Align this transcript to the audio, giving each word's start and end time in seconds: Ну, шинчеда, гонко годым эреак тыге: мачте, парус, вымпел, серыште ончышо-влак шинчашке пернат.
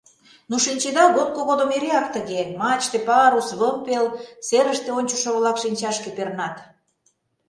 Ну, 0.49 0.55
шинчеда, 0.65 1.03
гонко 1.17 1.41
годым 1.49 1.69
эреак 1.77 2.07
тыге: 2.15 2.41
мачте, 2.59 2.97
парус, 3.07 3.47
вымпел, 3.59 4.05
серыште 4.47 4.89
ончышо-влак 4.97 5.57
шинчашке 5.63 6.09
пернат. 6.17 6.55